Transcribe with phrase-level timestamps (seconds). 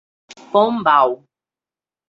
[0.53, 1.11] Pombal